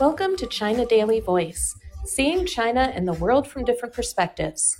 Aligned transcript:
Welcome 0.00 0.36
to 0.36 0.46
China 0.50 0.84
Daily 0.84 1.20
Voice, 1.20 1.78
seeing 2.04 2.46
China 2.46 2.92
and 2.94 3.06
the 3.06 3.12
world 3.12 3.46
from 3.46 3.64
different 3.64 3.94
perspectives. 3.94 4.78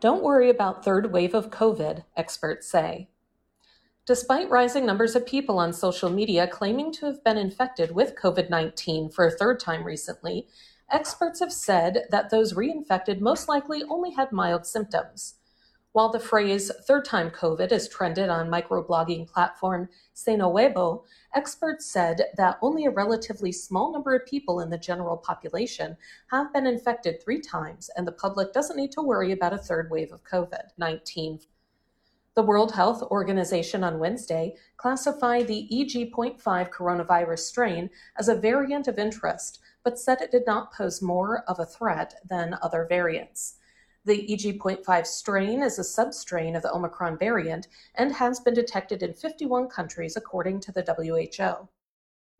Don't 0.00 0.22
worry 0.22 0.50
about 0.50 0.84
third 0.84 1.12
wave 1.12 1.34
of 1.34 1.50
COVID, 1.50 2.04
experts 2.16 2.68
say. 2.68 3.08
Despite 4.06 4.50
rising 4.50 4.84
numbers 4.84 5.14
of 5.14 5.26
people 5.26 5.58
on 5.58 5.72
social 5.72 6.10
media 6.10 6.48
claiming 6.48 6.92
to 6.94 7.06
have 7.06 7.22
been 7.22 7.38
infected 7.38 7.92
with 7.92 8.16
COVID 8.16 8.50
19 8.50 9.10
for 9.10 9.26
a 9.26 9.30
third 9.30 9.60
time 9.60 9.84
recently, 9.84 10.48
experts 10.90 11.40
have 11.40 11.52
said 11.52 12.06
that 12.10 12.30
those 12.30 12.54
reinfected 12.54 13.20
most 13.20 13.48
likely 13.48 13.84
only 13.88 14.12
had 14.12 14.32
mild 14.32 14.66
symptoms. 14.66 15.34
While 15.94 16.08
the 16.08 16.18
phrase 16.18 16.72
third 16.86 17.04
time 17.04 17.30
COVID 17.30 17.70
is 17.70 17.86
trended 17.86 18.30
on 18.30 18.48
microblogging 18.48 19.30
platform 19.30 19.90
Sina 20.14 20.44
Weibo, 20.44 21.04
experts 21.34 21.84
said 21.84 22.30
that 22.38 22.58
only 22.62 22.86
a 22.86 22.90
relatively 22.90 23.52
small 23.52 23.92
number 23.92 24.14
of 24.14 24.24
people 24.24 24.60
in 24.60 24.70
the 24.70 24.78
general 24.78 25.18
population 25.18 25.98
have 26.30 26.50
been 26.50 26.66
infected 26.66 27.22
three 27.22 27.42
times, 27.42 27.90
and 27.94 28.06
the 28.06 28.12
public 28.12 28.54
doesn't 28.54 28.78
need 28.78 28.90
to 28.92 29.02
worry 29.02 29.32
about 29.32 29.52
a 29.52 29.58
third 29.58 29.90
wave 29.90 30.12
of 30.12 30.24
COVID 30.24 30.70
19. 30.78 31.40
The 32.34 32.42
World 32.42 32.72
Health 32.72 33.02
Organization 33.02 33.84
on 33.84 33.98
Wednesday 33.98 34.56
classified 34.78 35.46
the 35.46 35.68
EG.5 35.70 36.70
coronavirus 36.70 37.40
strain 37.40 37.90
as 38.16 38.30
a 38.30 38.34
variant 38.34 38.88
of 38.88 38.98
interest, 38.98 39.58
but 39.84 39.98
said 39.98 40.22
it 40.22 40.30
did 40.30 40.46
not 40.46 40.72
pose 40.72 41.02
more 41.02 41.44
of 41.46 41.58
a 41.58 41.66
threat 41.66 42.14
than 42.26 42.56
other 42.62 42.86
variants. 42.88 43.58
The 44.04 44.32
EG.5 44.32 45.06
strain 45.06 45.62
is 45.62 45.78
a 45.78 45.82
substrain 45.82 46.56
of 46.56 46.62
the 46.62 46.74
Omicron 46.74 47.18
variant 47.18 47.68
and 47.94 48.12
has 48.12 48.40
been 48.40 48.52
detected 48.52 49.00
in 49.00 49.14
51 49.14 49.68
countries, 49.68 50.16
according 50.16 50.58
to 50.60 50.72
the 50.72 50.82
WHO. 50.82 51.68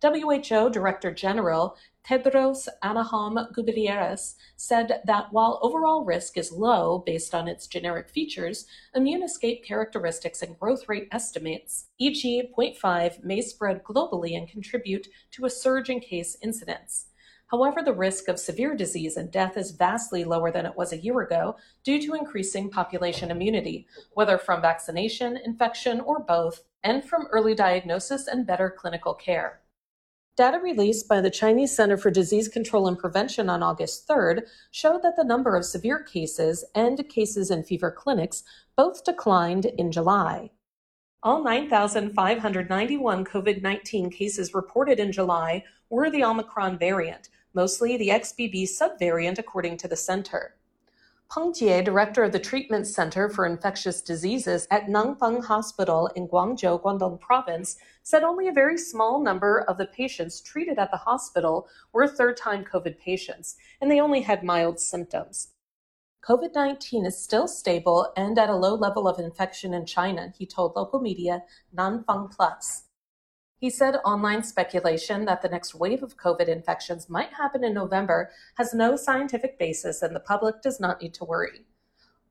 WHO 0.02 0.70
Director 0.70 1.12
General 1.12 1.76
Tedros 2.04 2.66
Adhanom 2.82 3.52
Ghebreyesus 3.52 4.34
said 4.56 5.02
that 5.04 5.32
while 5.32 5.60
overall 5.62 6.04
risk 6.04 6.36
is 6.36 6.50
low 6.50 6.98
based 6.98 7.32
on 7.32 7.46
its 7.46 7.68
genetic 7.68 8.10
features, 8.10 8.66
immune 8.96 9.22
escape 9.22 9.64
characteristics 9.64 10.42
and 10.42 10.58
growth 10.58 10.88
rate 10.88 11.06
estimates, 11.12 11.86
EG.5 12.00 13.22
may 13.22 13.40
spread 13.40 13.84
globally 13.84 14.36
and 14.36 14.48
contribute 14.48 15.06
to 15.30 15.44
a 15.44 15.50
surge 15.50 15.90
in 15.90 16.00
case 16.00 16.36
incidence. 16.42 17.06
However, 17.52 17.82
the 17.82 17.92
risk 17.92 18.28
of 18.28 18.38
severe 18.38 18.74
disease 18.74 19.18
and 19.18 19.30
death 19.30 19.58
is 19.58 19.72
vastly 19.72 20.24
lower 20.24 20.50
than 20.50 20.64
it 20.64 20.74
was 20.74 20.90
a 20.90 20.98
year 20.98 21.20
ago 21.20 21.56
due 21.84 22.00
to 22.00 22.14
increasing 22.14 22.70
population 22.70 23.30
immunity, 23.30 23.86
whether 24.14 24.38
from 24.38 24.62
vaccination, 24.62 25.36
infection, 25.36 26.00
or 26.00 26.20
both, 26.20 26.64
and 26.82 27.04
from 27.04 27.28
early 27.30 27.54
diagnosis 27.54 28.26
and 28.26 28.46
better 28.46 28.70
clinical 28.70 29.12
care. 29.12 29.60
Data 30.34 30.58
released 30.60 31.06
by 31.08 31.20
the 31.20 31.30
Chinese 31.30 31.76
Center 31.76 31.98
for 31.98 32.10
Disease 32.10 32.48
Control 32.48 32.88
and 32.88 32.98
Prevention 32.98 33.50
on 33.50 33.62
August 33.62 34.08
3rd 34.08 34.44
showed 34.70 35.02
that 35.02 35.16
the 35.16 35.24
number 35.24 35.54
of 35.54 35.66
severe 35.66 36.02
cases 36.02 36.64
and 36.74 37.06
cases 37.10 37.50
in 37.50 37.64
fever 37.64 37.90
clinics 37.90 38.44
both 38.78 39.04
declined 39.04 39.66
in 39.66 39.92
July. 39.92 40.50
All 41.22 41.44
9,591 41.44 43.24
COVID 43.26 43.62
19 43.62 44.10
cases 44.10 44.54
reported 44.54 44.98
in 44.98 45.12
July 45.12 45.62
were 45.90 46.10
the 46.10 46.24
Omicron 46.24 46.78
variant, 46.78 47.28
mostly 47.54 47.96
the 47.96 48.08
XBB 48.08 48.64
subvariant, 48.64 49.38
according 49.38 49.76
to 49.78 49.88
the 49.88 49.96
center. 49.96 50.56
Peng 51.32 51.54
Jie, 51.54 51.82
director 51.82 52.24
of 52.24 52.32
the 52.32 52.38
Treatment 52.38 52.86
Center 52.86 53.30
for 53.30 53.46
Infectious 53.46 54.02
Diseases 54.02 54.68
at 54.70 54.88
Nanfang 54.88 55.42
Hospital 55.42 56.08
in 56.14 56.28
Guangzhou, 56.28 56.82
Guangdong 56.82 57.18
Province, 57.20 57.76
said 58.02 58.22
only 58.22 58.48
a 58.48 58.52
very 58.52 58.76
small 58.76 59.18
number 59.18 59.60
of 59.62 59.78
the 59.78 59.86
patients 59.86 60.42
treated 60.42 60.78
at 60.78 60.90
the 60.90 60.98
hospital 60.98 61.66
were 61.94 62.06
third 62.06 62.36
time 62.36 62.64
COVID 62.64 62.98
patients, 62.98 63.56
and 63.80 63.90
they 63.90 63.98
only 63.98 64.20
had 64.20 64.44
mild 64.44 64.78
symptoms. 64.78 65.54
COVID 66.22 66.54
19 66.54 67.06
is 67.06 67.20
still 67.20 67.48
stable 67.48 68.12
and 68.16 68.38
at 68.38 68.50
a 68.50 68.54
low 68.54 68.74
level 68.74 69.08
of 69.08 69.18
infection 69.18 69.72
in 69.74 69.86
China, 69.86 70.32
he 70.36 70.44
told 70.44 70.76
local 70.76 71.00
media 71.00 71.42
Nanfang 71.74 72.30
Plus. 72.30 72.84
He 73.62 73.70
said 73.70 74.00
online 74.04 74.42
speculation 74.42 75.24
that 75.26 75.40
the 75.40 75.48
next 75.48 75.72
wave 75.72 76.02
of 76.02 76.16
COVID 76.16 76.48
infections 76.48 77.08
might 77.08 77.32
happen 77.32 77.62
in 77.62 77.72
November 77.72 78.32
has 78.56 78.74
no 78.74 78.96
scientific 78.96 79.56
basis 79.56 80.02
and 80.02 80.16
the 80.16 80.26
public 80.32 80.60
does 80.62 80.80
not 80.80 81.00
need 81.00 81.14
to 81.14 81.24
worry. 81.24 81.64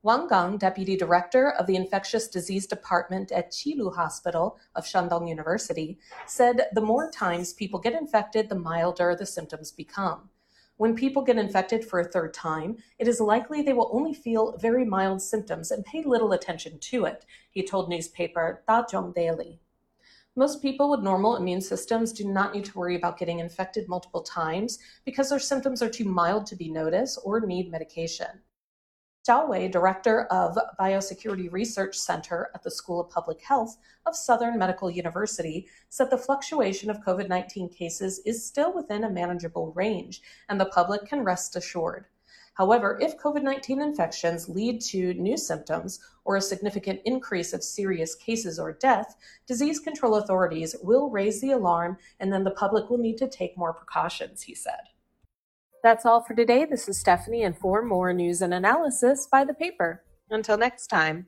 Wang 0.02 0.28
Gang, 0.28 0.58
deputy 0.58 0.94
director 0.94 1.52
of 1.52 1.66
the 1.66 1.74
infectious 1.74 2.28
disease 2.28 2.66
department 2.66 3.32
at 3.32 3.50
Qilu 3.50 3.96
Hospital 3.96 4.58
of 4.74 4.84
Shandong 4.84 5.26
University, 5.26 5.98
said 6.26 6.66
the 6.74 6.82
more 6.82 7.10
times 7.10 7.54
people 7.54 7.80
get 7.80 7.94
infected, 7.94 8.50
the 8.50 8.54
milder 8.54 9.16
the 9.18 9.24
symptoms 9.24 9.72
become. 9.72 10.28
When 10.76 10.94
people 10.94 11.22
get 11.22 11.38
infected 11.38 11.82
for 11.82 11.98
a 11.98 12.12
third 12.12 12.34
time, 12.34 12.76
it 12.98 13.08
is 13.08 13.20
likely 13.20 13.62
they 13.62 13.72
will 13.72 13.88
only 13.90 14.12
feel 14.12 14.58
very 14.58 14.84
mild 14.84 15.22
symptoms 15.22 15.70
and 15.70 15.82
pay 15.86 16.02
little 16.02 16.32
attention 16.32 16.78
to 16.78 17.06
it, 17.06 17.24
he 17.50 17.62
told 17.62 17.88
newspaper 17.88 18.62
Da 18.68 18.84
Dazhong 18.84 19.14
Daily. 19.14 19.60
Most 20.34 20.62
people 20.62 20.88
with 20.88 21.00
normal 21.00 21.36
immune 21.36 21.60
systems 21.60 22.10
do 22.10 22.24
not 22.24 22.54
need 22.54 22.64
to 22.64 22.78
worry 22.78 22.96
about 22.96 23.18
getting 23.18 23.40
infected 23.40 23.86
multiple 23.86 24.22
times 24.22 24.78
because 25.04 25.28
their 25.28 25.38
symptoms 25.38 25.82
are 25.82 25.90
too 25.90 26.06
mild 26.06 26.46
to 26.46 26.56
be 26.56 26.70
noticed 26.70 27.18
or 27.22 27.40
need 27.40 27.70
medication. 27.70 28.40
Zhao 29.28 29.46
Wei, 29.46 29.68
director 29.68 30.22
of 30.24 30.58
Biosecurity 30.80 31.52
Research 31.52 31.98
Center 31.98 32.50
at 32.54 32.62
the 32.62 32.70
School 32.70 32.98
of 32.98 33.10
Public 33.10 33.42
Health 33.42 33.76
of 34.06 34.16
Southern 34.16 34.58
Medical 34.58 34.90
University, 34.90 35.68
said 35.90 36.08
the 36.10 36.16
fluctuation 36.16 36.88
of 36.88 37.04
COVID 37.04 37.28
19 37.28 37.68
cases 37.68 38.20
is 38.24 38.44
still 38.44 38.72
within 38.72 39.04
a 39.04 39.10
manageable 39.10 39.70
range, 39.74 40.22
and 40.48 40.58
the 40.58 40.64
public 40.64 41.04
can 41.04 41.22
rest 41.22 41.56
assured. 41.56 42.06
However, 42.54 42.98
if 43.00 43.18
COVID 43.18 43.42
19 43.42 43.80
infections 43.80 44.48
lead 44.48 44.80
to 44.82 45.14
new 45.14 45.36
symptoms 45.36 46.00
or 46.24 46.36
a 46.36 46.40
significant 46.40 47.00
increase 47.04 47.52
of 47.52 47.64
serious 47.64 48.14
cases 48.14 48.58
or 48.58 48.72
death, 48.72 49.16
disease 49.46 49.80
control 49.80 50.16
authorities 50.16 50.76
will 50.82 51.10
raise 51.10 51.40
the 51.40 51.52
alarm 51.52 51.96
and 52.20 52.32
then 52.32 52.44
the 52.44 52.50
public 52.50 52.90
will 52.90 52.98
need 52.98 53.16
to 53.18 53.28
take 53.28 53.56
more 53.56 53.72
precautions, 53.72 54.42
he 54.42 54.54
said. 54.54 54.90
That's 55.82 56.06
all 56.06 56.20
for 56.22 56.34
today. 56.34 56.64
This 56.64 56.88
is 56.88 56.98
Stephanie, 56.98 57.42
and 57.42 57.58
for 57.58 57.82
more 57.82 58.12
news 58.12 58.40
and 58.40 58.54
analysis, 58.54 59.26
buy 59.26 59.44
the 59.44 59.54
paper. 59.54 60.04
Until 60.30 60.56
next 60.56 60.86
time. 60.86 61.26